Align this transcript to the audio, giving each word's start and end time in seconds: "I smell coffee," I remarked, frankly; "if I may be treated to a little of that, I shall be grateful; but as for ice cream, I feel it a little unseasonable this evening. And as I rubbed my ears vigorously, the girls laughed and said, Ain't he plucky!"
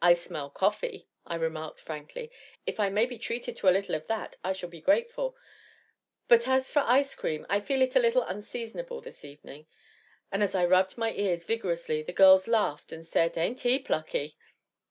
"I 0.00 0.14
smell 0.14 0.48
coffee," 0.48 1.10
I 1.26 1.34
remarked, 1.34 1.78
frankly; 1.78 2.32
"if 2.66 2.80
I 2.80 2.88
may 2.88 3.04
be 3.04 3.18
treated 3.18 3.54
to 3.56 3.68
a 3.68 3.76
little 3.76 3.94
of 3.94 4.06
that, 4.06 4.38
I 4.42 4.54
shall 4.54 4.70
be 4.70 4.80
grateful; 4.80 5.36
but 6.26 6.48
as 6.48 6.70
for 6.70 6.78
ice 6.78 7.14
cream, 7.14 7.44
I 7.50 7.60
feel 7.60 7.82
it 7.82 7.94
a 7.94 7.98
little 8.00 8.22
unseasonable 8.22 9.02
this 9.02 9.26
evening. 9.26 9.66
And 10.30 10.42
as 10.42 10.54
I 10.54 10.64
rubbed 10.64 10.96
my 10.96 11.12
ears 11.12 11.44
vigorously, 11.44 12.00
the 12.02 12.14
girls 12.14 12.48
laughed 12.48 12.92
and 12.92 13.06
said, 13.06 13.36
Ain't 13.36 13.60
he 13.60 13.78
plucky!" 13.78 14.38